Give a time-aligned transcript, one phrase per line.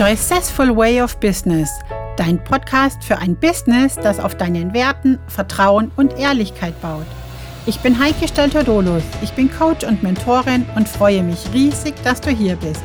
[0.00, 1.68] Joycessful Way of Business,
[2.16, 7.04] dein Podcast für ein Business, das auf deinen Werten, Vertrauen und Ehrlichkeit baut.
[7.66, 12.30] Ich bin Heike Stelter-Dolus, ich bin Coach und Mentorin und freue mich riesig, dass du
[12.30, 12.82] hier bist.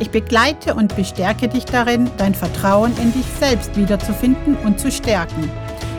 [0.00, 5.50] Ich begleite und bestärke dich darin, dein Vertrauen in dich selbst wiederzufinden und zu stärken.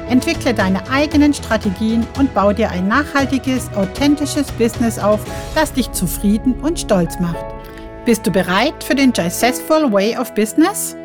[0.10, 5.22] Entwickle deine eigenen Strategien und baue dir ein nachhaltiges, authentisches Business auf,
[5.56, 7.61] das dich zufrieden und stolz macht.
[8.04, 10.96] Bist du bereit für den Successful Way of Business?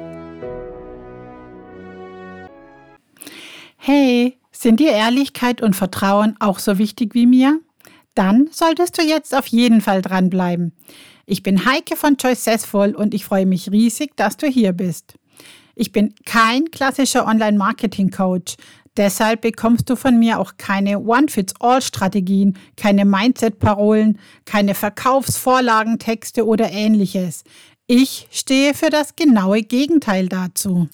[3.77, 7.61] Hey, sind dir Ehrlichkeit und Vertrauen auch so wichtig wie mir?
[8.15, 10.73] Dann solltest du jetzt auf jeden Fall dranbleiben.
[11.27, 15.17] Ich bin Heike von Successful und ich freue mich riesig, dass du hier bist.
[15.79, 18.57] Ich bin kein klassischer Online-Marketing-Coach.
[18.97, 27.45] Deshalb bekommst du von mir auch keine One-Fits-All-Strategien, keine Mindset-Parolen, keine Verkaufsvorlagentexte oder ähnliches.
[27.87, 30.89] Ich stehe für das genaue Gegenteil dazu.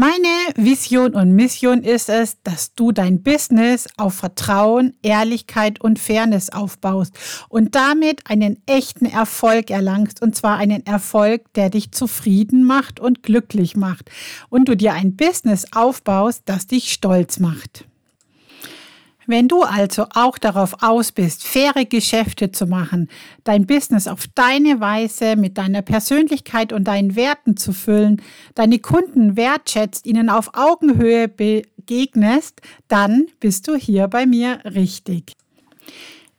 [0.00, 6.48] Meine Vision und Mission ist es, dass du dein Business auf Vertrauen, Ehrlichkeit und Fairness
[6.48, 7.12] aufbaust
[7.50, 13.22] und damit einen echten Erfolg erlangst, und zwar einen Erfolg, der dich zufrieden macht und
[13.22, 14.10] glücklich macht
[14.48, 17.84] und du dir ein Business aufbaust, das dich stolz macht.
[19.30, 23.08] Wenn du also auch darauf aus bist, faire Geschäfte zu machen,
[23.44, 28.20] dein Business auf deine Weise mit deiner Persönlichkeit und deinen Werten zu füllen,
[28.56, 35.36] deine Kunden wertschätzt, ihnen auf Augenhöhe begegnest, dann bist du hier bei mir richtig.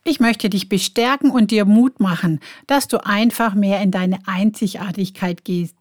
[0.03, 5.45] Ich möchte dich bestärken und dir Mut machen, dass du einfach mehr in deine Einzigartigkeit
[5.45, 5.77] gehst.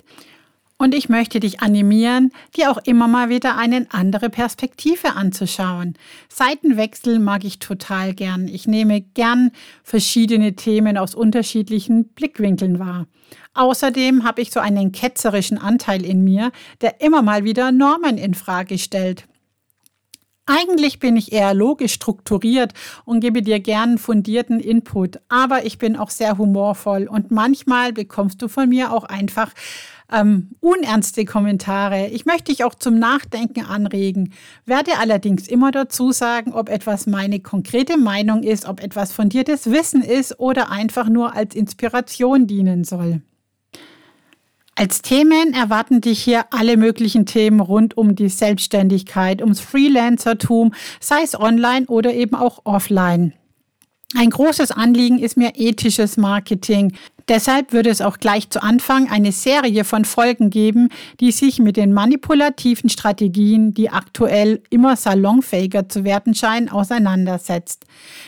[0.81, 5.93] Und ich möchte dich animieren, dir auch immer mal wieder eine andere Perspektive anzuschauen.
[6.31, 8.49] Seitenwechsel mag ich total gern.
[8.49, 9.51] Ich nehme gern
[9.83, 13.07] verschiedene Themen aus unterschiedlichen Blickwinkeln wahr.
[13.53, 18.33] Außerdem habe ich so einen ketzerischen Anteil in mir, der immer mal wieder Normen in
[18.33, 19.27] Frage stellt.
[20.47, 22.73] Eigentlich bin ich eher logisch strukturiert
[23.05, 28.43] und gebe dir gern fundierten Input, aber ich bin auch sehr humorvoll und manchmal bekommst
[28.43, 29.53] du von mir auch einfach
[30.13, 32.09] ähm, unernste Kommentare.
[32.09, 34.33] Ich möchte dich auch zum Nachdenken anregen,
[34.67, 40.03] werde allerdings immer dazu sagen, ob etwas meine konkrete Meinung ist, ob etwas fundiertes Wissen
[40.03, 43.23] ist oder einfach nur als Inspiration dienen soll.
[44.77, 51.23] Als Themen erwarten dich hier alle möglichen Themen rund um die Selbstständigkeit, ums Freelancertum, sei
[51.23, 53.35] es online oder eben auch offline.
[54.17, 56.95] Ein großes Anliegen ist mir ethisches Marketing.
[57.29, 60.89] Deshalb würde es auch gleich zu Anfang eine Serie von Folgen geben,
[61.21, 67.85] die sich mit den manipulativen Strategien, die aktuell immer salonfähiger zu werden scheinen, auseinandersetzt.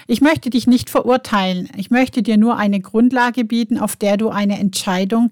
[0.06, 1.68] Ich möchte dich nicht verurteilen.
[1.76, 5.30] Ich möchte dir nur eine Grundlage bieten, auf der du eine Entscheidung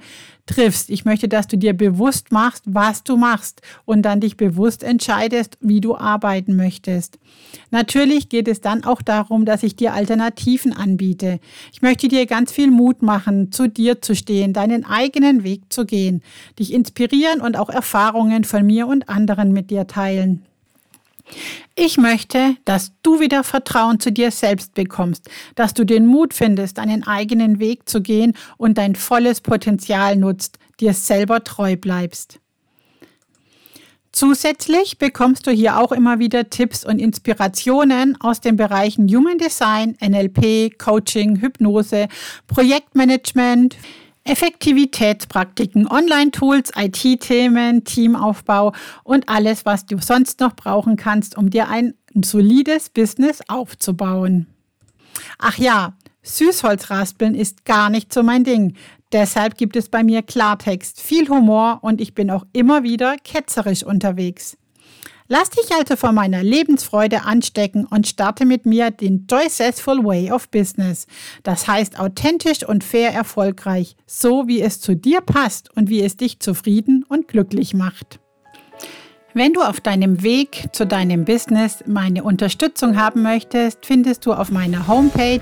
[0.50, 0.91] triffst.
[0.91, 5.56] Ich möchte, dass du dir bewusst machst, was du machst und dann dich bewusst entscheidest,
[5.60, 7.19] wie du arbeiten möchtest.
[7.71, 11.41] Natürlich geht es dann auch darum, dass ich dir Alternativen anbiete.
[11.72, 15.84] Ich möchte dir ganz viel Mut machen, zu dir zu stehen, deinen eigenen Weg zu
[15.84, 16.22] gehen,
[16.59, 20.47] dich inspirieren und auch Erfahrungen von mir und anderen mit dir teilen.
[21.75, 26.78] Ich möchte, dass du wieder Vertrauen zu dir selbst bekommst, dass du den Mut findest,
[26.78, 32.39] einen eigenen Weg zu gehen und dein volles Potenzial nutzt, dir selber treu bleibst.
[34.12, 39.97] Zusätzlich bekommst du hier auch immer wieder Tipps und Inspirationen aus den Bereichen Human Design,
[40.00, 42.09] NLP, Coaching, Hypnose,
[42.48, 43.76] Projektmanagement,
[44.25, 48.72] Effektivitätspraktiken, Online-Tools, IT-Themen, Teamaufbau
[49.04, 54.47] und alles, was du sonst noch brauchen kannst, um dir ein solides Business aufzubauen.
[55.38, 58.75] Ach ja, Süßholzraspeln ist gar nicht so mein Ding.
[59.12, 63.82] Deshalb gibt es bei mir Klartext, viel Humor und ich bin auch immer wieder ketzerisch
[63.82, 64.56] unterwegs.
[65.32, 70.48] Lass dich also von meiner Lebensfreude anstecken und starte mit mir den Joycessful Way of
[70.48, 71.06] Business.
[71.44, 76.16] Das heißt authentisch und fair erfolgreich, so wie es zu dir passt und wie es
[76.16, 78.18] dich zufrieden und glücklich macht.
[79.32, 84.50] Wenn du auf deinem Weg zu deinem Business meine Unterstützung haben möchtest, findest du auf
[84.50, 85.38] meiner Homepage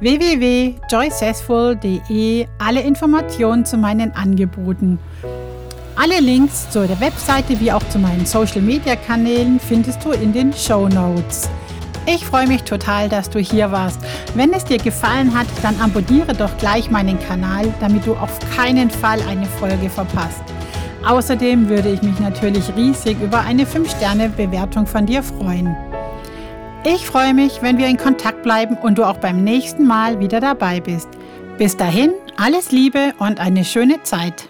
[0.00, 4.98] www.joycessful.de alle Informationen zu meinen Angeboten.
[5.96, 10.34] Alle Links zu der Webseite wie auch zu meinen Social Media Kanälen findest du in
[10.34, 11.48] den Show Notes.
[12.04, 14.00] Ich freue mich total, dass du hier warst.
[14.34, 18.90] Wenn es dir gefallen hat, dann abonniere doch gleich meinen Kanal, damit du auf keinen
[18.90, 20.42] Fall eine Folge verpasst.
[21.04, 25.74] Außerdem würde ich mich natürlich riesig über eine 5-Sterne-Bewertung von dir freuen.
[26.84, 30.40] Ich freue mich, wenn wir in Kontakt bleiben und du auch beim nächsten Mal wieder
[30.40, 31.08] dabei bist.
[31.58, 34.49] Bis dahin, alles Liebe und eine schöne Zeit.